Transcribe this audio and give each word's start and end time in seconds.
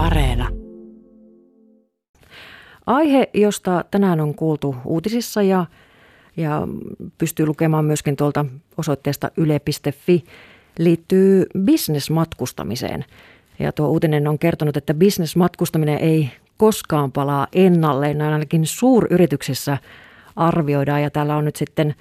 Areena. 0.00 0.48
Aihe, 2.86 3.30
josta 3.34 3.84
tänään 3.90 4.20
on 4.20 4.34
kuultu 4.34 4.76
uutisissa 4.84 5.42
ja, 5.42 5.66
ja 6.36 6.68
pystyy 7.18 7.46
lukemaan 7.46 7.84
myöskin 7.84 8.16
tuolta 8.16 8.44
osoitteesta 8.76 9.30
yle.fi, 9.36 10.24
liittyy 10.78 11.46
bisnesmatkustamiseen. 11.58 13.04
Ja 13.58 13.72
tuo 13.72 13.88
uutinen 13.88 14.28
on 14.28 14.38
kertonut, 14.38 14.76
että 14.76 14.94
bisnesmatkustaminen 14.94 15.98
ei 15.98 16.30
koskaan 16.56 17.12
palaa 17.12 17.46
ennalleen, 17.52 18.18
näin 18.18 18.32
ainakin 18.32 18.66
suuryrityksissä 18.66 19.78
arvioidaan. 20.36 21.02
Ja 21.02 21.10
täällä 21.10 21.36
on 21.36 21.44
nyt 21.44 21.56
sitten 21.56 21.94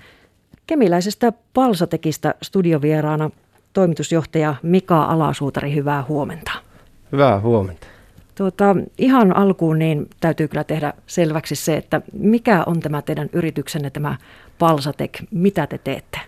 kemiläisestä 0.68 1.34
Palsatekistä 1.54 2.36
studiovieraana 2.42 3.30
toimitusjohtaja 3.74 4.56
Mika 4.64 5.04
Alasuutari. 5.04 5.76
Hyvää 5.76 6.04
huomenta. 6.08 6.69
Hyvää 7.12 7.40
huomenta. 7.40 7.88
Tuota, 8.36 8.76
ihan 8.98 9.36
alkuun 9.36 9.80
niin 9.80 10.10
täytyy 10.20 10.48
kyllä 10.48 10.64
tehdä 10.64 10.94
selväksi 11.08 11.56
se, 11.56 11.78
että 11.78 12.02
mikä 12.14 12.64
on 12.66 12.80
tämä 12.80 13.02
teidän 13.02 13.30
yrityksenne, 13.34 13.90
tämä 13.90 14.18
Palsatek, 14.60 15.20
mitä 15.32 15.68
te 15.68 15.78
teette? 15.78 16.20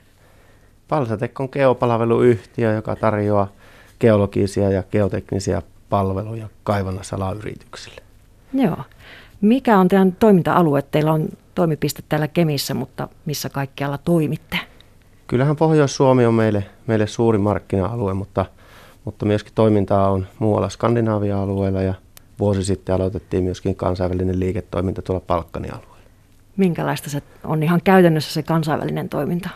Palsatek 0.87 1.39
on 1.39 1.49
geopalveluyhtiö, 1.51 2.73
joka 2.73 2.95
tarjoaa 2.95 3.47
geologisia 3.99 4.69
ja 4.69 4.83
geoteknisiä 4.83 5.61
palveluja 5.89 6.47
kaivannaisalayrityksille. 6.63 8.01
Joo. 8.53 8.77
Mikä 9.41 9.79
on 9.79 9.87
teidän 9.87 10.11
toiminta-alue? 10.11 10.81
Teillä 10.81 11.13
on 11.13 11.29
toimipiste 11.55 12.03
täällä 12.09 12.27
Kemissä, 12.27 12.73
mutta 12.73 13.07
missä 13.25 13.49
kaikkialla 13.49 13.97
toimitte? 13.97 14.57
Kyllähän 15.27 15.55
Pohjois-Suomi 15.55 16.25
on 16.25 16.33
meille, 16.33 16.65
meille 16.87 17.07
suuri 17.07 17.37
markkina-alue, 17.37 18.13
mutta, 18.13 18.45
mutta 19.05 19.25
myöskin 19.25 19.53
toimintaa 19.55 20.11
on 20.11 20.27
muualla 20.39 20.69
Skandinavia-alueella 20.69 21.81
ja 21.81 21.93
vuosi 22.39 22.63
sitten 22.63 22.95
aloitettiin 22.95 23.43
myöskin 23.43 23.75
kansainvälinen 23.75 24.39
liiketoiminta 24.39 25.01
tuolla 25.01 25.23
Palkkani-alueella. 25.27 25.91
Minkälaista 26.57 27.09
se 27.09 27.21
on 27.43 27.63
ihan 27.63 27.81
käytännössä 27.83 28.33
se 28.33 28.43
kansainvälinen 28.43 29.09
toiminta? 29.09 29.49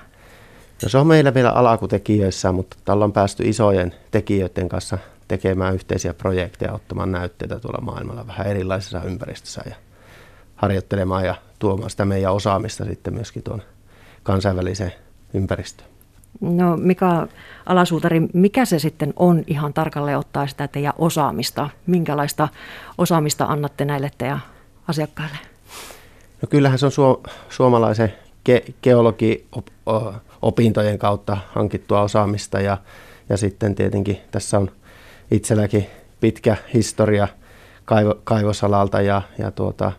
No 0.83 0.89
se 0.89 0.97
on 0.97 1.07
meillä 1.07 1.33
vielä 1.33 1.49
alakutekijöissä, 1.49 2.51
mutta 2.51 2.77
tällä 2.85 3.05
on 3.05 3.13
päästy 3.13 3.43
isojen 3.49 3.93
tekijöiden 4.11 4.69
kanssa 4.69 4.97
tekemään 5.27 5.73
yhteisiä 5.73 6.13
projekteja, 6.13 6.73
ottamaan 6.73 7.11
näytteitä 7.11 7.59
tuolla 7.59 7.81
maailmalla 7.81 8.27
vähän 8.27 8.47
erilaisissa 8.47 9.01
ympäristössä 9.01 9.61
ja 9.69 9.75
harjoittelemaan 10.55 11.25
ja 11.25 11.35
tuomaan 11.59 11.89
sitä 11.89 12.05
meidän 12.05 12.33
osaamista 12.33 12.85
sitten 12.85 13.13
myöskin 13.13 13.43
tuon 13.43 13.61
kansainväliseen 14.23 14.93
ympäristöön. 15.33 15.94
No 16.41 16.77
Mika 16.77 17.27
Alasuutari, 17.65 18.21
mikä 18.33 18.65
se 18.65 18.79
sitten 18.79 19.13
on 19.15 19.43
ihan 19.47 19.73
tarkalleen 19.73 20.17
ottaa 20.17 20.47
sitä 20.47 20.67
teidän 20.67 20.93
osaamista? 20.97 21.69
Minkälaista 21.87 22.47
osaamista 22.97 23.45
annatte 23.45 23.85
näille 23.85 24.11
teidän 24.17 24.39
asiakkaille? 24.87 25.37
No 26.41 26.47
kyllähän 26.49 26.79
se 26.79 26.85
on 26.85 26.91
suo, 26.91 27.23
suomalaisen 27.49 28.13
ge- 28.49 28.73
geologi-opintojen 28.83 30.97
kautta 30.97 31.37
hankittua 31.47 32.01
osaamista 32.01 32.61
ja, 32.61 32.77
ja 33.29 33.37
sitten 33.37 33.75
tietenkin 33.75 34.17
tässä 34.31 34.57
on 34.57 34.71
itselläkin 35.31 35.87
pitkä 36.19 36.57
historia 36.73 37.27
kaivo, 37.85 38.15
kaivosalalta 38.23 39.01
ja, 39.01 39.21
ja 39.37 39.51
tuota, 39.51 39.91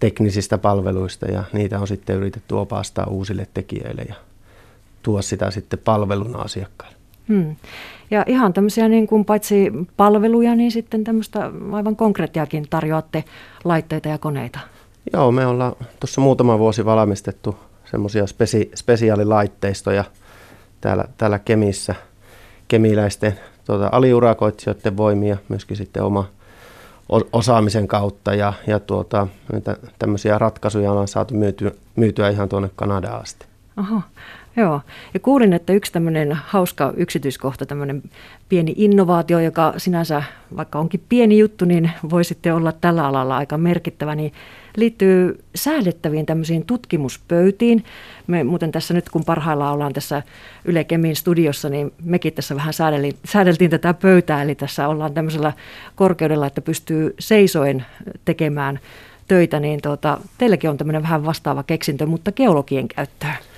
teknisistä 0.00 0.58
palveluista 0.58 1.26
ja 1.26 1.44
niitä 1.52 1.78
on 1.78 1.88
sitten 1.88 2.16
yritetty 2.16 2.54
opastaa 2.54 3.06
uusille 3.06 3.46
tekijöille 3.54 4.02
ja 4.08 4.14
tuo 5.04 5.22
sitä 5.22 5.50
sitten 5.50 5.78
palveluna 5.78 6.38
asiakkaille. 6.38 6.96
Hmm. 7.28 7.56
Ja 8.10 8.24
ihan 8.26 8.52
tämmöisiä 8.52 8.88
niin 8.88 9.06
kuin 9.06 9.24
paitsi 9.24 9.72
palveluja, 9.96 10.54
niin 10.54 10.72
sitten 10.72 11.04
tämmöistä 11.04 11.50
aivan 11.72 11.96
konkreettiakin 11.96 12.66
tarjoatte 12.70 13.24
laitteita 13.64 14.08
ja 14.08 14.18
koneita. 14.18 14.58
Joo, 15.12 15.32
me 15.32 15.46
ollaan 15.46 15.72
tuossa 16.00 16.20
muutama 16.20 16.58
vuosi 16.58 16.84
valmistettu 16.84 17.56
semmoisia 17.84 18.24
spesi- 18.24 18.70
spesiaalilaitteistoja 18.74 20.04
täällä, 20.80 21.04
täällä 21.16 21.38
Kemissä 21.38 21.94
kemiläisten 22.68 23.38
tuota, 23.64 23.88
aliurakoitsijoiden 23.92 24.96
voimia, 24.96 25.36
myöskin 25.48 25.76
sitten 25.76 26.02
oma 26.02 26.28
osaamisen 27.32 27.88
kautta 27.88 28.34
ja, 28.34 28.52
ja 28.66 28.80
tuota, 28.80 29.26
tämmöisiä 29.98 30.38
ratkaisuja 30.38 30.92
on 30.92 31.08
saatu 31.08 31.34
myytyä, 31.34 31.70
myytyä 31.96 32.28
ihan 32.28 32.48
tuonne 32.48 32.70
Kanadaan 32.76 33.22
asti. 33.22 33.46
Aha. 33.76 34.02
Joo, 34.56 34.80
ja 35.14 35.20
kuulin, 35.20 35.52
että 35.52 35.72
yksi 35.72 35.92
tämmöinen 35.92 36.32
hauska 36.32 36.92
yksityiskohta, 36.96 37.66
tämmöinen 37.66 38.02
pieni 38.48 38.74
innovaatio, 38.76 39.38
joka 39.38 39.74
sinänsä, 39.76 40.22
vaikka 40.56 40.78
onkin 40.78 41.02
pieni 41.08 41.38
juttu, 41.38 41.64
niin 41.64 41.90
voi 42.10 42.24
sitten 42.24 42.54
olla 42.54 42.72
tällä 42.72 43.06
alalla 43.06 43.36
aika 43.36 43.58
merkittävä, 43.58 44.14
niin 44.14 44.32
liittyy 44.76 45.44
säädettäviin 45.54 46.26
tämmöisiin 46.26 46.66
tutkimuspöytiin. 46.66 47.84
Me 48.26 48.44
muuten 48.44 48.72
tässä 48.72 48.94
nyt, 48.94 49.10
kun 49.10 49.24
parhaillaan 49.24 49.74
ollaan 49.74 49.92
tässä 49.92 50.22
Yle 50.64 50.84
Kemin 50.84 51.16
studiossa, 51.16 51.68
niin 51.68 51.92
mekin 52.04 52.32
tässä 52.32 52.56
vähän 52.56 52.74
säädeltiin, 52.74 53.16
säädeltiin 53.24 53.70
tätä 53.70 53.94
pöytää, 53.94 54.42
eli 54.42 54.54
tässä 54.54 54.88
ollaan 54.88 55.14
tämmöisellä 55.14 55.52
korkeudella, 55.94 56.46
että 56.46 56.60
pystyy 56.60 57.14
seisoen 57.18 57.86
tekemään 58.24 58.80
töitä, 59.28 59.60
niin 59.60 59.82
tuota, 59.82 60.18
teilläkin 60.38 60.70
on 60.70 60.76
tämmöinen 60.76 61.02
vähän 61.02 61.24
vastaava 61.24 61.62
keksintö, 61.62 62.06
mutta 62.06 62.32
geologien 62.32 62.88
käyttöön. 62.88 63.53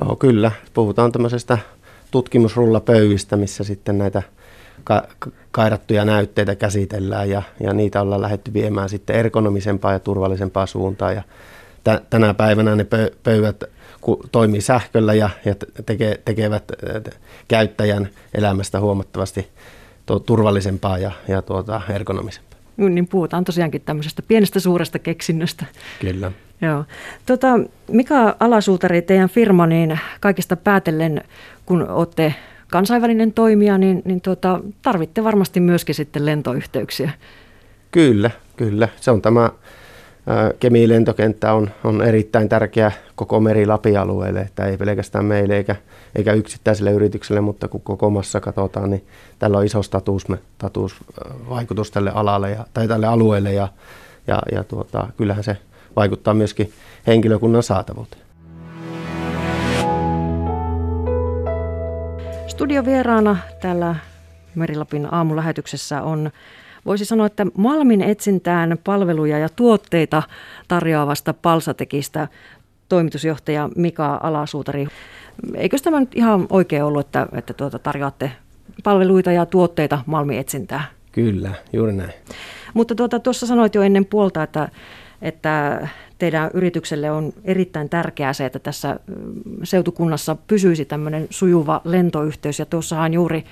Joo, 0.00 0.16
kyllä. 0.16 0.52
Puhutaan 0.74 1.12
tämmöisestä 1.12 1.58
tutkimusrullapöydistä, 2.10 3.36
missä 3.36 3.64
sitten 3.64 3.98
näitä 3.98 4.22
ka- 4.84 5.08
kairattuja 5.50 6.04
näytteitä 6.04 6.54
käsitellään 6.54 7.30
ja, 7.30 7.42
ja 7.60 7.72
niitä 7.72 8.00
ollaan 8.00 8.22
lähdetty 8.22 8.52
viemään 8.52 8.88
sitten 8.88 9.16
ergonomisempaa 9.16 9.92
ja 9.92 9.98
turvallisempaa 9.98 10.66
suuntaan. 10.66 11.14
Ja 11.14 11.22
t- 11.84 12.10
tänä 12.10 12.34
päivänä 12.34 12.76
ne 12.76 12.82
pö- 12.82 13.14
pöydät 13.22 13.64
toimii 14.32 14.60
sähköllä 14.60 15.14
ja, 15.14 15.30
ja 15.44 15.54
teke, 15.86 16.20
tekevät 16.24 16.72
käyttäjän 17.48 18.08
elämästä 18.34 18.80
huomattavasti 18.80 19.48
turvallisempaa 20.26 20.98
ja, 20.98 21.12
ja 21.28 21.42
tuota, 21.42 21.80
ergonomisempaa. 21.90 22.55
Niin 22.76 23.08
puhutaan 23.08 23.44
tosiaankin 23.44 23.80
tämmöisestä 23.80 24.22
pienestä 24.28 24.60
suuresta 24.60 24.98
keksinnöstä. 24.98 25.64
Kyllä. 26.00 26.32
Joo. 26.60 26.84
Tota, 27.26 27.48
Mika 27.90 28.36
Alasuutari, 28.40 29.02
teidän 29.02 29.28
firma, 29.28 29.66
niin 29.66 29.98
kaikista 30.20 30.56
päätellen, 30.56 31.24
kun 31.66 31.88
olette 31.88 32.34
kansainvälinen 32.70 33.32
toimija, 33.32 33.78
niin, 33.78 34.02
niin 34.04 34.20
tuota, 34.20 34.60
tarvitte 34.82 35.24
varmasti 35.24 35.60
myöskin 35.60 35.94
sitten 35.94 36.26
lentoyhteyksiä. 36.26 37.10
Kyllä, 37.90 38.30
kyllä. 38.56 38.88
Se 39.00 39.10
on 39.10 39.22
tämä 39.22 39.50
Kemiin 40.60 40.88
lentokenttä 40.88 41.52
on, 41.52 41.70
on 41.84 42.02
erittäin 42.02 42.48
tärkeä 42.48 42.92
koko 43.14 43.40
meri-Lapi-alueelle, 43.40 44.40
että 44.40 44.64
ei 44.64 44.76
pelkästään 44.76 45.24
meille 45.24 45.56
eikä, 45.56 45.76
eikä 46.14 46.32
yksittäiselle 46.32 46.90
yritykselle, 46.90 47.40
mutta 47.40 47.68
kun 47.68 47.80
koko 47.80 48.10
massa 48.10 48.40
katsotaan, 48.40 48.90
niin 48.90 49.06
tällä 49.38 49.58
on 49.58 49.64
iso 49.64 49.82
status, 49.82 50.26
statusvaikutus 50.54 51.90
tälle 51.90 52.10
alalle 52.14 52.50
ja, 52.50 52.66
tai 52.74 52.88
tälle 52.88 53.06
alueelle 53.06 53.52
ja, 53.52 53.68
ja, 54.26 54.38
ja 54.52 54.64
tuota, 54.64 55.08
kyllähän 55.16 55.44
se 55.44 55.56
vaikuttaa 55.96 56.34
myöskin 56.34 56.72
henkilökunnan 57.06 57.62
saatavuuteen. 57.62 58.22
Studiovieraana 62.46 63.36
täällä 63.60 63.96
Merilapin 64.54 65.14
aamulähetyksessä 65.14 66.02
on 66.02 66.30
voisi 66.86 67.04
sanoa, 67.04 67.26
että 67.26 67.46
Malmin 67.56 68.02
etsintään 68.02 68.78
palveluja 68.84 69.38
ja 69.38 69.48
tuotteita 69.48 70.22
tarjoavasta 70.68 71.34
Palsatekistä 71.34 72.28
toimitusjohtaja 72.88 73.68
Mika 73.76 74.20
Alasuutari. 74.22 74.86
Eikö 75.54 75.76
tämä 75.82 76.00
nyt 76.00 76.14
ihan 76.14 76.46
oikein 76.50 76.84
ollut, 76.84 77.06
että, 77.06 77.26
että 77.32 77.54
tuota, 77.54 77.78
tarjoatte 77.78 78.32
palveluita 78.84 79.32
ja 79.32 79.46
tuotteita 79.46 79.98
Malmin 80.06 80.38
etsintään? 80.38 80.84
Kyllä, 81.12 81.50
juuri 81.72 81.92
näin. 81.92 82.12
Mutta 82.74 82.94
tuota, 82.94 83.20
tuossa 83.20 83.46
sanoit 83.46 83.74
jo 83.74 83.82
ennen 83.82 84.04
puolta, 84.04 84.42
että, 84.42 84.68
että 85.22 85.88
teidän 86.18 86.50
yritykselle 86.54 87.10
on 87.10 87.32
erittäin 87.44 87.88
tärkeää 87.88 88.32
se, 88.32 88.46
että 88.46 88.58
tässä 88.58 89.00
seutukunnassa 89.62 90.36
pysyisi 90.46 90.84
tämmöinen 90.84 91.26
sujuva 91.30 91.80
lentoyhteys. 91.84 92.58
Ja 92.58 92.66
tuossahan 92.66 93.14
juuri 93.14 93.44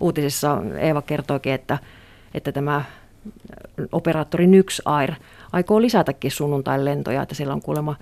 uutisissa 0.00 0.62
Eeva 0.78 1.02
kertoikin, 1.02 1.52
että, 1.52 1.78
että 2.34 2.52
tämä 2.52 2.84
operaattori 3.92 4.46
Nyx 4.46 4.80
Air 4.84 5.12
aikoo 5.52 5.82
lisätäkin 5.82 6.30
sunnuntain 6.30 6.84
lentoja, 6.84 7.22
että 7.22 7.34
siellä 7.34 7.54
on 7.54 7.62
kuulemma 7.62 7.96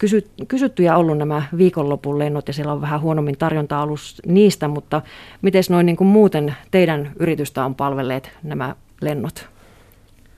kysy, 0.00 0.26
kysyttyjä 0.48 0.96
ollut 0.96 1.18
nämä 1.18 1.42
viikonlopun 1.56 2.18
lennot 2.18 2.48
ja 2.48 2.54
siellä 2.54 2.72
on 2.72 2.80
vähän 2.80 3.00
huonommin 3.00 3.38
tarjontaa 3.38 3.82
ollut 3.82 4.00
niistä, 4.26 4.68
mutta 4.68 5.02
miten 5.42 5.62
noin 5.70 5.86
niin 5.86 5.96
kuin 5.96 6.08
muuten 6.08 6.54
teidän 6.70 7.12
yritystä 7.18 7.64
on 7.64 7.74
palvelleet 7.74 8.30
nämä 8.42 8.74
lennot? 9.00 9.48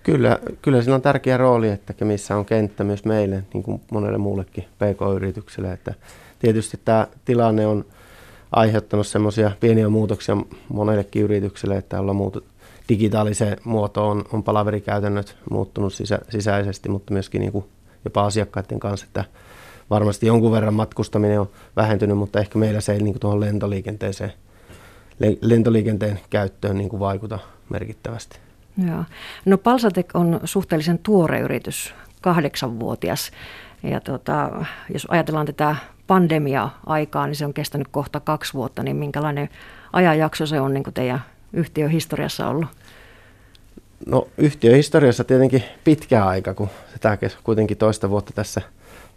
Kyllä, 0.03 0.39
kyllä 0.63 0.83
siinä 0.83 0.95
on 0.95 1.03
tärkeä 1.03 1.37
rooli, 1.37 1.69
että 1.69 2.05
missä 2.05 2.37
on 2.37 2.45
kenttä 2.45 2.85
myös 2.85 3.05
meille, 3.05 3.45
niin 3.55 3.63
kuin 3.63 3.81
monelle 3.91 4.19
muullekin 4.19 4.65
PK-yritykselle. 4.65 5.73
Että 5.73 5.95
tietysti 6.39 6.81
tämä 6.85 7.07
tilanne 7.25 7.67
on 7.67 7.85
aiheuttanut 8.53 9.07
semmoisia 9.07 9.51
pieniä 9.61 9.89
muutoksia 9.89 10.37
monellekin 10.69 11.23
yritykselle, 11.23 11.77
että 11.77 12.01
ollaan 12.01 12.17
digitaaliseen 12.89 13.57
muotoon 13.65 14.25
on 14.33 14.43
palaverikäytännöt 14.43 15.37
muuttunut 15.51 15.95
sisä, 15.95 16.19
sisäisesti, 16.29 16.89
mutta 16.89 17.13
myöskin 17.13 17.41
niin 17.41 17.53
kuin 17.53 17.65
jopa 18.05 18.25
asiakkaiden 18.25 18.81
kanssa, 18.81 19.07
että 19.07 19.25
varmasti 19.91 20.27
jonkun 20.27 20.53
verran 20.53 20.75
matkustaminen 20.75 21.41
on 21.41 21.51
vähentynyt, 21.77 22.19
mutta 22.19 22.41
ehkä 22.41 22.59
meillä 22.59 22.81
se 22.81 22.93
ei 22.93 22.99
niin 22.99 23.13
kuin 23.13 23.21
tuohon 23.21 23.41
lentoliikenteeseen, 23.41 24.33
lentoliikenteen 25.41 26.21
käyttöön 26.31 26.79
niin 26.79 26.89
kuin 26.89 27.01
vaikuta 27.01 27.39
merkittävästi. 27.69 28.39
Joo. 28.87 29.05
No 29.45 29.59
Palsatek 29.59 30.11
on 30.15 30.41
suhteellisen 30.45 30.99
tuore 30.99 31.41
yritys, 31.41 31.95
kahdeksanvuotias. 32.21 33.31
Ja 33.83 34.01
tota, 34.01 34.51
jos 34.93 35.07
ajatellaan 35.11 35.47
tätä 35.47 35.77
pandemia-aikaa, 36.07 37.27
niin 37.27 37.37
se 37.37 37.47
on 37.47 37.55
kestänyt 37.55 37.89
kohta 37.89 38.21
kaksi 38.21 38.55
vuotta, 38.55 38.83
niin 38.83 38.97
minkälainen 38.97 39.49
ajanjakso 39.93 40.47
se 40.47 40.61
on 40.61 40.75
niin 40.75 40.85
kuin 40.85 40.95
teidän 40.95 41.21
yhtiöhistoriassa 41.55 42.49
ollut? 42.49 42.69
No 44.07 44.29
yhtiöhistoriassa 44.39 45.25
tietenkin 45.25 45.65
pitkä 45.85 46.27
aika, 46.27 46.55
kun 46.55 46.69
tämä 47.01 47.19
kuitenkin 47.45 47.77
toista 47.77 48.11
vuotta 48.11 48.33
tässä 48.35 48.61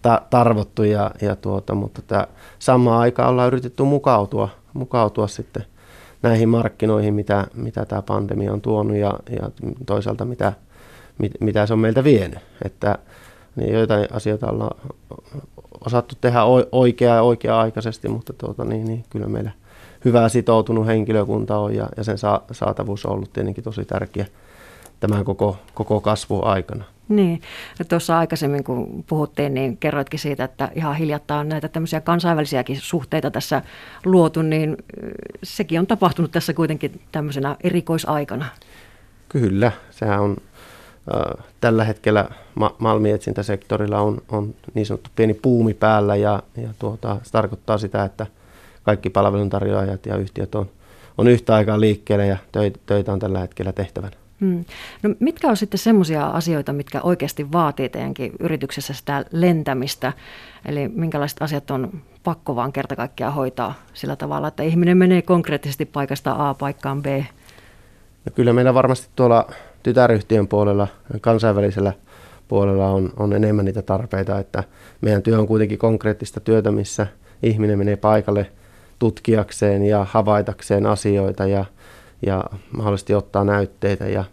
ta- 0.01 0.21
tarvottu, 0.29 0.83
ja, 0.83 1.11
ja 1.21 1.35
tuota, 1.35 1.75
mutta 1.75 2.01
tämä 2.01 2.27
samaan 2.59 3.01
aikaan 3.01 3.29
ollaan 3.29 3.47
yritetty 3.47 3.83
mukautua, 3.83 4.49
mukautua 4.73 5.27
sitten 5.27 5.65
näihin 6.21 6.49
markkinoihin, 6.49 7.13
mitä, 7.13 7.47
mitä 7.53 7.85
tämä 7.85 8.01
pandemia 8.01 8.53
on 8.53 8.61
tuonut 8.61 8.97
ja, 8.97 9.19
ja 9.29 9.51
toisaalta 9.85 10.25
mitä, 10.25 10.53
mit, 11.17 11.31
mitä 11.39 11.65
se 11.65 11.73
on 11.73 11.79
meiltä 11.79 12.03
vienyt. 12.03 12.39
Että 12.65 12.97
niin 13.55 13.73
joitain 13.73 14.07
asioita 14.11 14.51
ollaan 14.51 14.81
osattu 15.85 16.15
tehdä 16.21 16.39
oikea 16.71 17.15
ja 17.15 17.21
oikea-aikaisesti, 17.21 18.07
mutta 18.09 18.33
tuota, 18.33 18.65
niin, 18.65 18.85
niin, 18.85 19.03
kyllä 19.09 19.27
meillä 19.27 19.51
hyvää 20.07 20.29
sitoutunut 20.29 20.87
henkilökunta 20.87 21.57
on 21.57 21.75
ja, 21.75 21.89
ja 21.97 22.03
sen 22.03 22.17
sa- 22.17 22.41
saatavuus 22.51 23.05
on 23.05 23.11
ollut 23.11 23.33
tietenkin 23.33 23.63
tosi 23.63 23.85
tärkeä 23.85 24.25
tämän 24.99 25.25
koko, 25.25 25.57
koko 25.73 26.01
kasvu 26.01 26.45
aikana. 26.45 26.83
Niin, 27.09 27.41
tuossa 27.89 28.17
aikaisemmin 28.17 28.63
kun 28.63 29.03
puhuttiin, 29.07 29.53
niin 29.53 29.77
kerroitkin 29.77 30.19
siitä, 30.19 30.43
että 30.43 30.71
ihan 30.75 30.95
hiljattain 30.95 31.39
on 31.39 31.49
näitä 31.49 31.67
tämmöisiä 31.67 32.01
kansainvälisiäkin 32.01 32.81
suhteita 32.81 33.31
tässä 33.31 33.61
luotu, 34.05 34.41
niin 34.41 34.77
sekin 35.43 35.79
on 35.79 35.87
tapahtunut 35.87 36.31
tässä 36.31 36.53
kuitenkin 36.53 37.01
tämmöisenä 37.11 37.55
erikoisaikana. 37.63 38.45
Kyllä, 39.29 39.71
sehän 39.91 40.19
on 40.21 40.37
äh, 41.15 41.45
tällä 41.61 41.83
hetkellä 41.83 42.29
ma- 42.55 42.75
malmietsintäsektorilla 42.77 43.99
on, 43.99 44.21
on 44.29 44.55
niin 44.73 44.85
sanottu 44.85 45.09
pieni 45.15 45.33
puumi 45.33 45.73
päällä 45.73 46.15
ja, 46.15 46.43
ja 46.57 46.69
tuota, 46.79 47.17
se 47.23 47.31
tarkoittaa 47.31 47.77
sitä, 47.77 48.03
että 48.03 48.25
kaikki 48.87 49.09
palveluntarjoajat 49.09 50.05
ja 50.05 50.17
yhtiöt 50.17 50.55
on, 50.55 50.69
on 51.17 51.27
yhtä 51.27 51.55
aikaa 51.55 51.79
liikkeellä 51.79 52.25
ja 52.25 52.37
töitä, 52.51 52.79
töitä 52.85 53.13
on 53.13 53.19
tällä 53.19 53.39
hetkellä 53.39 53.71
tehtävänä. 53.71 54.15
Hmm. 54.41 54.65
No, 55.03 55.15
mitkä 55.19 55.47
on 55.47 55.57
sitten 55.57 55.77
semmoisia 55.77 56.25
asioita, 56.27 56.73
mitkä 56.73 57.01
oikeasti 57.01 57.51
vaatii 57.51 57.89
teidänkin 57.89 58.31
yrityksessä 58.39 58.93
sitä 58.93 59.25
lentämistä? 59.31 60.13
Eli 60.65 60.87
minkälaiset 60.87 61.41
asiat 61.41 61.71
on 61.71 62.01
pakko 62.23 62.55
vaan 62.55 62.73
kerta 62.73 62.95
kaikkiaan 62.95 63.33
hoitaa 63.33 63.73
sillä 63.93 64.15
tavalla, 64.15 64.47
että 64.47 64.63
ihminen 64.63 64.97
menee 64.97 65.21
konkreettisesti 65.21 65.85
paikasta 65.85 66.49
A 66.49 66.53
paikkaan 66.53 67.03
B? 67.03 67.05
No, 68.25 68.31
kyllä 68.35 68.53
meillä 68.53 68.73
varmasti 68.73 69.07
tuolla 69.15 69.51
tytäryhtiön 69.83 70.47
puolella, 70.47 70.87
kansainvälisellä 71.21 71.93
puolella 72.47 72.87
on, 72.89 73.09
on 73.17 73.33
enemmän 73.33 73.65
niitä 73.65 73.81
tarpeita, 73.81 74.39
että 74.39 74.63
meidän 75.01 75.21
työ 75.21 75.39
on 75.39 75.47
kuitenkin 75.47 75.77
konkreettista 75.77 76.39
työtä, 76.39 76.71
missä 76.71 77.07
ihminen 77.43 77.77
menee 77.77 77.95
paikalle 77.95 78.51
tutkiakseen 78.99 79.85
ja 79.85 80.05
havaitakseen 80.09 80.85
asioita 80.85 81.47
ja– 81.47 81.65
ja 82.25 82.43
mahdollisesti 82.71 83.13
ottaa 83.13 83.43
näytteitä 83.43 84.07
ja 84.07 84.23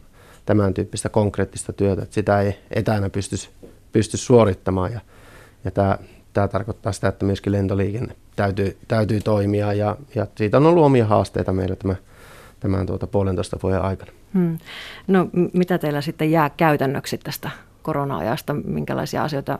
tämän 0.46 0.74
tyyppistä 0.74 1.08
konkreettista 1.08 1.72
työtä, 1.72 2.02
että 2.02 2.14
sitä 2.14 2.40
ei 2.40 2.58
etänä 2.70 3.10
pysty, 3.10 3.36
pysty 3.92 4.16
suorittamaan 4.16 4.92
ja, 4.92 5.00
ja 5.64 5.70
tämä, 5.70 5.98
tämä 6.32 6.48
tarkoittaa 6.48 6.92
sitä, 6.92 7.08
että 7.08 7.26
myöskin 7.26 7.52
lentoliikenne 7.52 8.16
täytyy, 8.36 8.76
täytyy 8.88 9.20
toimia 9.20 9.72
ja, 9.72 9.96
ja 10.14 10.26
siitä 10.36 10.56
on 10.56 10.66
ollut 10.66 10.84
omia 10.84 11.06
haasteita 11.06 11.52
meillä 11.52 11.76
tämän, 11.76 11.96
tämän 12.60 12.86
tuota 12.86 13.06
puolentoista 13.06 13.58
vuoden 13.62 13.82
aikana. 13.82 14.12
Hmm. 14.34 14.58
No 15.06 15.28
mitä 15.52 15.78
teillä 15.78 16.00
sitten 16.00 16.30
jää 16.30 16.50
käytännöksi 16.50 17.18
tästä 17.18 17.50
korona-ajasta? 17.82 18.54
Minkälaisia 18.54 19.24
asioita 19.24 19.58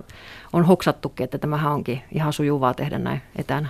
on 0.53 0.65
hoksattukin, 0.65 1.25
että 1.25 1.39
tämähän 1.39 1.73
onkin 1.73 2.03
ihan 2.13 2.33
sujuvaa 2.33 2.75
tehdä 2.75 2.99
näin 2.99 3.23
etänä? 3.37 3.69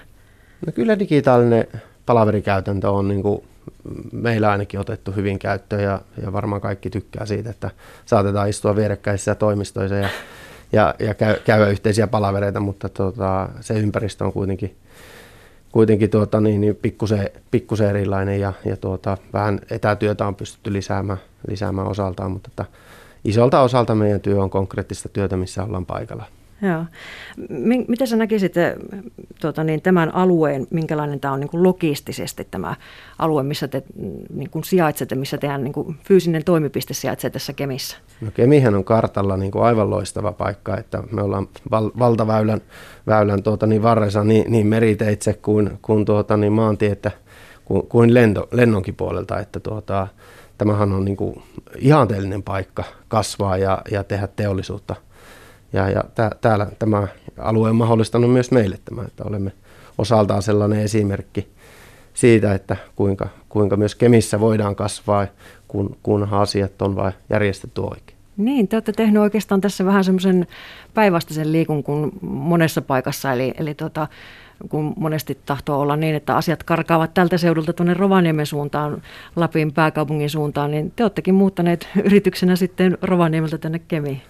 No 0.66 0.72
kyllä 0.72 0.98
digitaalinen 0.98 1.66
palaverikäytäntö 2.06 2.90
on 2.90 3.08
niin 3.08 3.22
kuin 3.22 3.44
meillä 4.12 4.50
ainakin 4.50 4.80
otettu 4.80 5.12
hyvin 5.12 5.38
käyttöön 5.38 5.82
ja, 5.82 6.00
ja 6.22 6.32
varmaan 6.32 6.60
kaikki 6.60 6.90
tykkää 6.90 7.26
siitä, 7.26 7.50
että 7.50 7.70
saatetaan 8.06 8.48
istua 8.48 8.76
vierekkäisissä 8.76 9.34
toimistoissa 9.34 9.94
ja, 9.94 10.08
ja, 10.72 10.94
ja 10.98 11.14
käy, 11.14 11.36
käydä 11.44 11.66
yhteisiä 11.66 12.06
palavereita, 12.06 12.60
mutta 12.60 12.88
tota, 12.88 13.48
se 13.60 13.74
ympäristö 13.74 14.24
on 14.24 14.32
kuitenkin, 14.32 14.76
kuitenkin 15.72 16.10
tuota, 16.10 16.40
niin, 16.40 16.60
niin 16.60 16.76
pikkusen, 16.76 17.30
pikkusen 17.50 17.90
erilainen 17.90 18.40
ja, 18.40 18.52
ja 18.64 18.76
tuota, 18.76 19.18
vähän 19.32 19.60
etätyötä 19.70 20.26
on 20.26 20.34
pystytty 20.34 20.72
lisäämään, 20.72 21.18
lisäämään 21.48 21.88
osaltaan, 21.88 22.30
mutta 22.30 22.48
että 22.52 22.64
isolta 23.24 23.60
osalta 23.60 23.94
meidän 23.94 24.20
työ 24.20 24.42
on 24.42 24.50
konkreettista 24.50 25.08
työtä, 25.08 25.36
missä 25.36 25.64
ollaan 25.64 25.86
paikalla. 25.86 26.24
Joo. 26.62 26.84
Miten 27.88 28.06
sä 28.06 28.16
näkisit 28.16 28.54
tuota, 29.40 29.64
niin, 29.64 29.82
tämän 29.82 30.14
alueen, 30.14 30.66
minkälainen 30.70 31.20
tämä 31.20 31.34
on 31.34 31.40
niin 31.40 31.50
kuin 31.50 31.62
logistisesti 31.62 32.48
tämä 32.50 32.74
alue, 33.18 33.42
missä 33.42 33.68
te 33.68 33.82
niin 34.34 34.50
kuin 34.50 34.64
sijaitsette, 34.64 35.14
missä 35.14 35.38
teidän 35.38 35.64
niin 35.64 35.72
kuin 35.72 35.96
fyysinen 36.04 36.44
toimipiste 36.44 36.94
sijaitsee 36.94 37.30
tässä 37.30 37.52
Kemissä? 37.52 37.96
No 38.20 38.30
Kemihän 38.34 38.74
on 38.74 38.84
kartalla 38.84 39.36
niin 39.36 39.52
kuin 39.52 39.64
aivan 39.64 39.90
loistava 39.90 40.32
paikka, 40.32 40.76
että 40.76 41.02
me 41.10 41.22
ollaan 41.22 41.48
val- 41.70 41.90
valtaväylän 41.98 42.60
väylän, 43.06 43.42
tuota, 43.42 43.66
niin 43.66 43.82
varressa 43.82 44.24
niin, 44.24 44.52
niin 44.52 44.66
meriteitse 44.66 45.32
kuin, 45.32 45.78
kuin 45.82 46.04
tuota, 46.04 46.36
niin 46.36 46.52
maantietä 46.52 47.10
kuin, 47.64 47.86
kuin 47.86 48.14
lento, 48.14 48.48
lennonkin 48.52 48.94
puolelta, 48.94 49.40
että 49.40 49.60
tuota, 49.60 50.06
tämähän 50.58 50.92
on 50.92 51.04
niin 51.04 51.16
kuin 51.16 51.42
ihanteellinen 51.78 52.42
paikka 52.42 52.84
kasvaa 53.08 53.56
ja, 53.56 53.82
ja 53.90 54.04
tehdä 54.04 54.28
teollisuutta– 54.36 54.96
ja, 55.74 55.90
ja 55.90 56.04
tää, 56.14 56.30
täällä 56.40 56.66
tämä 56.78 57.08
alue 57.38 57.70
on 57.70 57.76
mahdollistanut 57.76 58.32
myös 58.32 58.50
meille 58.50 58.78
tämä, 58.84 59.02
että 59.02 59.24
olemme 59.24 59.52
osaltaan 59.98 60.42
sellainen 60.42 60.80
esimerkki 60.80 61.48
siitä, 62.14 62.54
että 62.54 62.76
kuinka, 62.96 63.28
kuinka 63.48 63.76
myös 63.76 63.94
Kemissä 63.94 64.40
voidaan 64.40 64.76
kasvaa, 64.76 65.26
kun, 65.68 65.96
kunhan 66.02 66.40
asiat 66.40 66.82
on 66.82 66.96
vain 66.96 67.12
järjestetty 67.30 67.80
oikein. 67.80 68.18
Niin, 68.36 68.68
te 68.68 68.76
olette 68.76 68.92
tehneet 68.92 69.22
oikeastaan 69.22 69.60
tässä 69.60 69.84
vähän 69.84 70.04
semmoisen 70.04 70.46
päinvastaisen 70.94 71.52
liikun 71.52 71.82
kuin 71.82 72.10
monessa 72.22 72.82
paikassa, 72.82 73.32
eli, 73.32 73.54
eli 73.58 73.74
tota, 73.74 74.08
kun 74.68 74.94
monesti 74.96 75.38
tahtoo 75.46 75.80
olla 75.80 75.96
niin, 75.96 76.14
että 76.14 76.36
asiat 76.36 76.62
karkaavat 76.62 77.14
tältä 77.14 77.38
seudulta 77.38 77.72
tuonne 77.72 77.94
Rovaniemen 77.94 78.46
suuntaan, 78.46 79.02
Lapin 79.36 79.72
pääkaupungin 79.72 80.30
suuntaan, 80.30 80.70
niin 80.70 80.92
te 80.96 81.04
olettekin 81.04 81.34
muuttaneet 81.34 81.88
yrityksenä 82.04 82.56
sitten 82.56 82.98
Rovaniemeltä 83.02 83.58
tänne 83.58 83.78
Kemiin. 83.78 84.22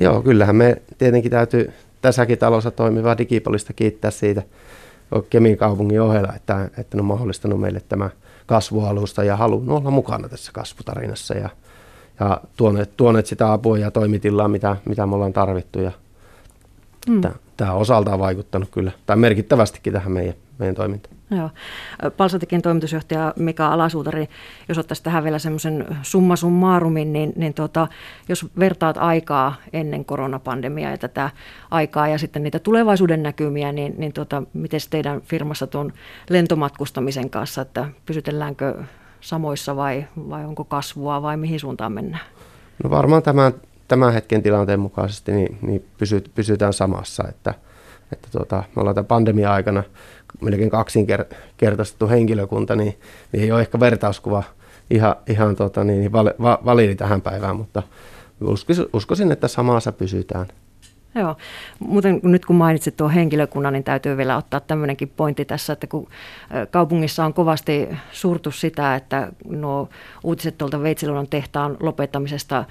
Joo, 0.00 0.22
kyllähän 0.22 0.56
me 0.56 0.82
tietenkin 0.98 1.30
täytyy 1.30 1.72
tässäkin 2.00 2.38
talossa 2.38 2.70
toimivaa 2.70 3.18
digipolista 3.18 3.72
kiittää 3.72 4.10
siitä 4.10 4.42
Kemin 5.30 5.56
kaupungin 5.56 6.00
ohella, 6.00 6.32
että, 6.36 6.70
että 6.78 6.96
ne 6.96 7.00
on 7.00 7.06
mahdollistanut 7.06 7.60
meille 7.60 7.80
tämä 7.88 8.10
kasvualusta 8.46 9.24
ja 9.24 9.36
halunnut 9.36 9.78
olla 9.78 9.90
mukana 9.90 10.28
tässä 10.28 10.52
kasvutarinassa 10.52 11.34
ja, 11.34 11.48
ja 12.20 12.40
tuoneet, 12.56 12.96
tuoneet 12.96 13.26
sitä 13.26 13.52
apua 13.52 13.78
ja 13.78 13.90
toimitilaa, 13.90 14.48
mitä, 14.48 14.76
mitä 14.84 15.06
me 15.06 15.14
ollaan 15.14 15.32
tarvittu. 15.32 15.80
Ja 15.80 15.92
mm. 17.08 17.20
Tämä 17.60 17.72
on 17.72 17.80
osaltaan 17.80 18.18
vaikuttanut 18.18 18.68
kyllä, 18.70 18.92
tai 19.06 19.16
merkittävästikin 19.16 19.92
tähän 19.92 20.12
meidän, 20.12 20.34
meidän 20.58 20.74
toimintaan. 20.74 21.16
Joo. 21.30 21.50
Palsatikin 22.16 22.62
toimitusjohtaja 22.62 23.34
Mika 23.38 23.66
Alasuutari, 23.66 24.28
jos 24.68 24.78
ottaisi 24.78 25.02
tähän 25.02 25.24
vielä 25.24 25.38
semmoisen 25.38 25.86
summa 26.02 26.36
summarumin, 26.36 27.12
niin, 27.12 27.32
niin 27.36 27.54
tuota, 27.54 27.88
jos 28.28 28.46
vertaat 28.58 28.96
aikaa 28.98 29.54
ennen 29.72 30.04
koronapandemiaa 30.04 30.90
ja 30.90 30.98
tätä 30.98 31.30
aikaa 31.70 32.08
ja 32.08 32.18
sitten 32.18 32.42
niitä 32.42 32.58
tulevaisuuden 32.58 33.22
näkymiä, 33.22 33.72
niin, 33.72 33.94
niin 33.98 34.12
tuota, 34.12 34.42
miten 34.52 34.80
teidän 34.90 35.20
firmassa 35.20 35.66
tuon 35.66 35.92
lentomatkustamisen 36.30 37.30
kanssa, 37.30 37.62
että 37.62 37.88
pysytelläänkö 38.06 38.74
samoissa 39.20 39.76
vai, 39.76 40.04
vai 40.28 40.44
onko 40.44 40.64
kasvua 40.64 41.22
vai 41.22 41.36
mihin 41.36 41.60
suuntaan 41.60 41.92
mennään? 41.92 42.24
No 42.84 42.90
varmaan 42.90 43.22
tämän, 43.22 43.52
tämän 43.90 44.12
hetken 44.12 44.42
tilanteen 44.42 44.80
mukaisesti 44.80 45.32
niin, 45.32 45.58
niin 45.62 45.84
pysytään 46.34 46.72
samassa, 46.72 47.24
että, 47.28 47.54
että 48.12 48.28
tuota, 48.32 48.64
me 48.76 48.80
ollaan 48.80 48.94
tämän 48.94 49.06
pandemia-aikana 49.06 49.82
melkein 50.40 50.70
kaksinkertaistettu 50.70 52.08
henkilökunta, 52.08 52.76
niin, 52.76 52.98
niin 53.32 53.44
ei 53.44 53.52
ole 53.52 53.60
ehkä 53.60 53.80
vertauskuva 53.80 54.42
ihan, 54.90 55.16
ihan 55.26 55.56
tota, 55.56 55.84
niin, 55.84 56.12
val, 56.12 56.30
va, 56.42 56.58
validi 56.64 56.94
tähän 56.94 57.22
päivään, 57.22 57.56
mutta 57.56 57.82
uskoisin, 58.40 58.86
uskoisin, 58.92 59.32
että 59.32 59.48
samassa 59.48 59.92
pysytään. 59.92 60.46
Joo, 61.14 61.36
muuten 61.78 62.20
nyt 62.22 62.46
kun 62.46 62.56
mainitsit 62.56 62.96
tuon 62.96 63.10
henkilökunnan, 63.10 63.72
niin 63.72 63.84
täytyy 63.84 64.16
vielä 64.16 64.36
ottaa 64.36 64.60
tämmöinenkin 64.60 65.12
pointti 65.16 65.44
tässä, 65.44 65.72
että 65.72 65.86
kun 65.86 66.08
kaupungissa 66.70 67.24
on 67.24 67.34
kovasti 67.34 67.88
surtu 68.12 68.50
sitä, 68.50 68.94
että 68.94 69.32
nuo 69.48 69.88
uutiset 70.24 70.58
tuolta 70.58 70.82
Veitsiluodon 70.82 71.28
tehtaan 71.28 71.76
lopettamisesta 71.80 72.64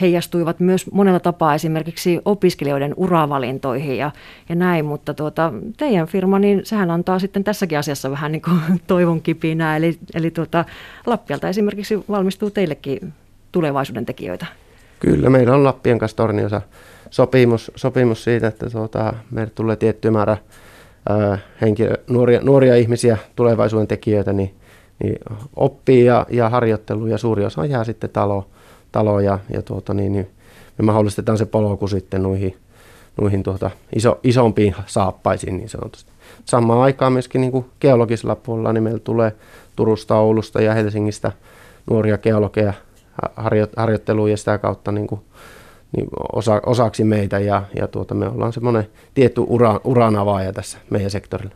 heijastuivat 0.00 0.60
myös 0.60 0.90
monella 0.90 1.20
tapaa 1.20 1.54
esimerkiksi 1.54 2.20
opiskelijoiden 2.24 2.94
uravalintoihin 2.96 3.96
ja, 3.96 4.10
ja 4.48 4.54
näin, 4.54 4.84
mutta 4.84 5.14
tuota, 5.14 5.52
teidän 5.76 6.06
firma, 6.06 6.38
niin 6.38 6.60
sehän 6.64 6.90
antaa 6.90 7.18
sitten 7.18 7.44
tässäkin 7.44 7.78
asiassa 7.78 8.10
vähän 8.10 8.32
niin 8.32 8.42
kuin 8.42 8.60
toivon 8.86 9.22
kipinää, 9.22 9.76
eli, 9.76 9.98
eli 10.14 10.30
tuota, 10.30 10.64
Lappialta 11.06 11.48
esimerkiksi 11.48 12.04
valmistuu 12.08 12.50
teillekin 12.50 13.12
tulevaisuuden 13.52 14.06
tekijöitä. 14.06 14.46
Kyllä, 15.00 15.30
meillä 15.30 15.54
on 15.54 15.64
Lappien 15.64 15.98
kanssa 15.98 16.16
Torniossa 16.16 16.60
sopimus, 17.12 17.72
sopimus 17.76 18.24
siitä, 18.24 18.46
että 18.46 18.70
tuota, 18.70 19.14
meille 19.30 19.52
tulee 19.54 19.76
tietty 19.76 20.10
määrä 20.10 20.36
ää, 21.08 21.38
henkilö, 21.60 21.96
nuoria, 22.08 22.40
nuoria 22.42 22.76
ihmisiä, 22.76 23.16
tulevaisuuden 23.36 23.88
tekijöitä, 23.88 24.32
niin, 24.32 24.54
niin 25.02 25.18
oppii 25.56 26.04
ja, 26.04 26.26
ja 26.30 26.48
harjoittelu 26.48 27.06
ja 27.06 27.18
suuri 27.18 27.44
osa 27.44 27.66
jää 27.66 27.84
sitten 27.84 28.10
talo, 28.10 28.46
talo 28.92 29.20
ja, 29.20 29.38
tuota, 29.64 29.94
niin, 29.94 30.12
niin 30.12 30.30
me 30.78 30.84
mahdollistetaan 30.84 31.38
se 31.38 31.46
polku 31.46 31.88
sitten 31.88 32.22
noihin, 32.22 32.56
noihin 33.20 33.42
tuota, 33.42 33.70
iso, 33.96 34.20
isompiin 34.22 34.74
saappaisiin 34.86 35.56
niin 35.56 35.68
sanotusti. 35.68 36.12
Samaan 36.44 36.80
aikaan 36.80 37.12
myöskin 37.12 37.40
niin 37.40 37.52
kuin 37.52 37.64
geologisella 37.80 38.36
puolella 38.36 38.72
niin 38.72 38.82
meillä 38.82 38.98
tulee 38.98 39.32
Turusta, 39.76 40.16
Oulusta 40.16 40.62
ja 40.62 40.74
Helsingistä 40.74 41.32
nuoria 41.90 42.18
geologeja 42.18 42.72
harjo, 43.36 43.66
harjoitteluun 43.76 44.30
ja 44.30 44.36
sitä 44.36 44.58
kautta 44.58 44.92
niin 44.92 45.06
kuin, 45.06 45.20
niin 45.96 46.08
osa, 46.32 46.60
osaksi 46.66 47.04
meitä 47.04 47.38
ja, 47.38 47.62
ja 47.76 47.88
tuota, 47.88 48.14
me 48.14 48.28
ollaan 48.28 48.52
semmoinen 48.52 48.88
tietty 49.14 49.40
ura, 49.46 49.80
uran 49.84 50.16
avaaja 50.16 50.52
tässä 50.52 50.78
meidän 50.90 51.10
sektorilla. 51.10 51.54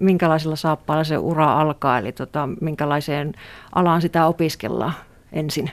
Minkälaisilla 0.00 0.56
saappailla 0.56 1.04
se 1.04 1.18
ura 1.18 1.60
alkaa, 1.60 1.98
eli 1.98 2.12
tota, 2.12 2.48
minkälaiseen 2.60 3.32
alaan 3.74 4.02
sitä 4.02 4.26
opiskellaan 4.26 4.94
ensin? 5.32 5.70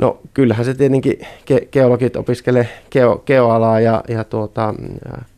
No 0.00 0.18
kyllähän 0.34 0.64
se 0.64 0.74
tietenkin 0.74 1.20
ge- 1.20 1.68
geologit 1.72 2.16
opiskelee 2.16 2.68
geo, 2.90 3.22
geoalaa 3.26 3.80
ja, 3.80 4.04
ja 4.08 4.24
tuota, 4.24 4.74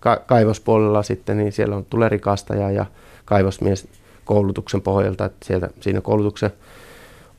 ka- 0.01 0.23
kaivospuolella 0.27 1.03
sitten, 1.03 1.39
niin 1.39 1.53
siellä 1.53 1.77
on 1.77 1.85
tulerikastaja 1.91 2.71
ja 2.71 2.87
kaivosmies 3.25 3.89
koulutuksen 4.25 4.81
pohjalta, 4.81 5.25
että 5.25 5.47
sieltä, 5.47 5.71
siinä 5.81 6.01
koulutuksen, 6.01 6.51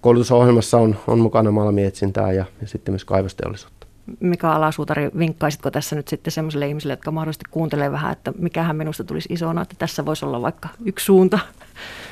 koulutusohjelmassa 0.02 0.78
on, 0.78 0.96
on 1.08 1.20
mukana 1.20 1.52
malmietsintää 1.52 2.32
ja, 2.32 2.46
ja 2.62 2.68
sitten 2.68 2.92
myös 2.92 3.06
kaivosteollisuutta. 3.06 3.88
Mika 4.20 4.54
Alasuutari, 4.54 5.12
vinkkaisitko 5.18 5.72
tässä 5.72 5.96
nyt 5.96 6.08
sitten 6.08 6.32
sellaisille 6.32 6.68
ihmisille, 6.68 6.94
jotka 6.94 7.12
mahdollisesti 7.12 7.46
kuuntelee 7.52 7.92
vähän, 7.92 8.12
että 8.12 8.34
mikähän 8.38 8.76
minusta 8.76 9.04
tulisi 9.04 9.34
isona, 9.34 9.62
että 9.62 9.76
tässä 9.80 10.06
voisi 10.06 10.26
olla 10.26 10.42
vaikka 10.42 10.70
yksi 10.86 11.06
suunta? 11.06 11.40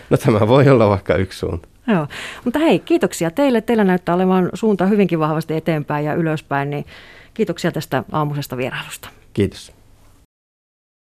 No 0.10 0.18
tämä 0.18 0.48
voi 0.48 0.70
olla 0.70 0.90
vaikka 0.90 1.16
yksi 1.16 1.40
suunta. 1.40 1.68
Joo, 1.88 2.08
mutta 2.46 2.60
hei, 2.60 2.80
kiitoksia 2.80 3.32
teille. 3.32 3.62
Teillä 3.62 3.84
näyttää 3.84 4.16
olevan 4.16 4.50
suunta 4.54 4.86
hyvinkin 4.86 5.20
vahvasti 5.20 5.56
eteenpäin 5.56 6.06
ja 6.06 6.14
ylöspäin, 6.14 6.70
niin 6.70 6.86
kiitoksia 7.34 7.72
tästä 7.72 8.04
aamusesta 8.12 8.58
vierailusta. 8.58 9.10
Kiitos. 9.34 9.81